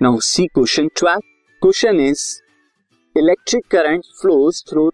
[0.00, 1.20] Now C question 12
[1.62, 2.20] question is
[3.16, 4.88] electric current flows through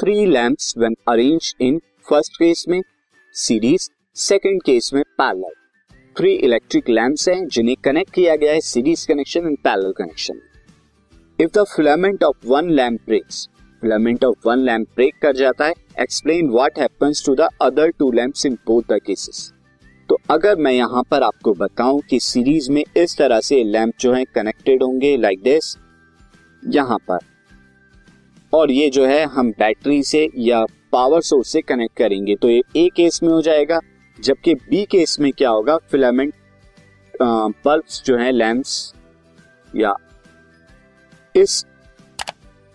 [0.00, 1.78] three lamps when arranged in
[2.10, 2.80] first case में
[3.34, 5.54] series second case में parallel
[6.16, 10.40] three electric lamps हैं जिन्हें connect किया गया है series connection and parallel connection
[11.38, 13.48] if the filament of one lamp breaks
[13.82, 18.10] filament of one lamp break कर जाता है explain what happens to the other two
[18.12, 19.50] lamps in both the cases
[20.08, 24.12] तो अगर मैं यहाँ पर आपको बताऊँ कि सीरीज़ में इस तरह से लैंप जो
[24.12, 25.76] है कनेक्टेड होंगे लाइक दिस
[26.62, 27.18] यहाँ पर।
[28.52, 32.62] और ये जो है, हम बैटरी से या पावर सोर्स से कनेक्ट करेंगे तो ये
[32.76, 33.80] ए केस में हो जाएगा,
[34.18, 36.34] जबकि बी केस में क्या होगा फिलामेंट
[37.14, 38.94] बल्ब जो है लैंप्स
[39.68, 39.94] या
[41.34, 41.64] इस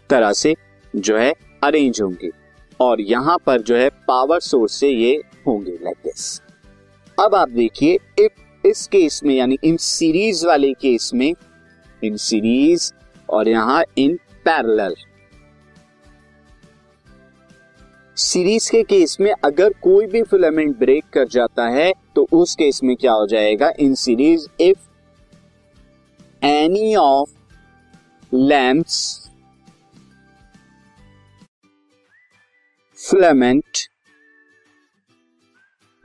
[0.09, 0.55] तरह से
[0.93, 2.29] जो है अरेंज होंगे।
[2.79, 5.15] और यहाँ पर जो है पावर सोर्स से ये
[5.47, 6.41] होंगे लाइक दिस
[7.21, 11.33] अब आप देखिए, इफ़ इस केस में, यानी इन सीरीज़ वाले केस में,
[12.01, 12.91] इन सीरीज़
[13.29, 14.95] और यहाँ इन पैरेलल।
[18.17, 22.79] सीरीज़ के केस में अगर कोई भी फिलामेंट ब्रेक कर जाता है तो उस केस
[22.83, 23.71] में क्या हो जाएगा?
[23.79, 24.79] In series, if
[26.41, 27.29] any of
[28.31, 29.29] lamps
[32.99, 33.77] filament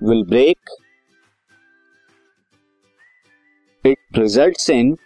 [0.01, 0.71] will break
[3.87, 4.97] it result in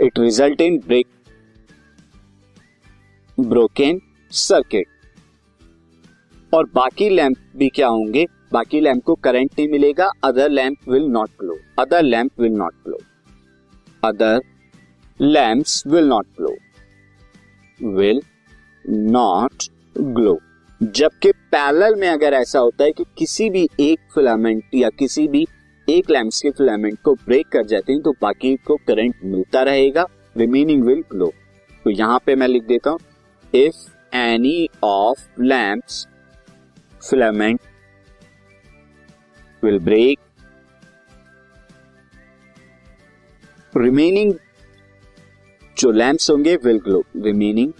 [0.00, 1.06] it result in break
[3.40, 4.86] broken circuit
[6.54, 8.26] और बाकी लैंप भी क्या होंगे?
[8.52, 12.74] बाकी लैंप को करंट नहीं मिलेगा other lamp will not glow other lamp will not
[12.86, 12.98] glow
[14.04, 14.40] other
[15.20, 16.56] lamps will not glow
[17.92, 18.22] will
[18.88, 19.52] not
[19.98, 20.38] glow
[20.82, 25.46] जबकि पैरेलल में अगर ऐसा होता है कि किसी भी एक फिलामेंट या किसी भी
[25.90, 30.06] एक लैंप्स के फिलामेंट को ब्रेक कर जाते हैं तो बाकी को करंट मिलता रहेगा
[30.36, 31.32] रिमेनिंग विल ग्लो
[31.84, 32.98] तो यहाँ पे मैं लिख देता हूँ
[33.52, 33.76] if
[34.16, 36.06] any of lamps
[37.02, 37.60] filament
[39.62, 40.18] will break
[43.72, 44.34] remaining
[45.76, 47.72] जो लैंप्स होंगे विल ग्लो रिमेनिंग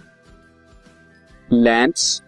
[1.49, 2.21] लैंप्स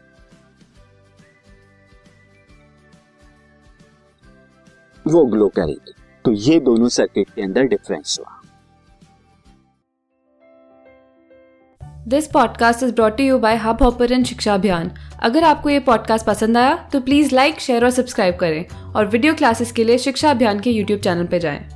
[5.07, 5.93] वो ग्लो करेगी।
[6.25, 8.39] तो ये दोनों सर्किट के अंदर डिफरेंस हुआ।
[12.07, 16.89] This podcast is brought you by Hubhopper Shiksha Abhiyan अगर आपको ये पॉडकास्ट पसंद आया
[16.93, 18.65] तो प्लीज़ लाइक शेयर और सब्सक्राइब करें।
[18.95, 21.72] और वीडियो क्लासेस के लिए शिक्षा अभियान के यूट्यूब चैनल पर जाएँ।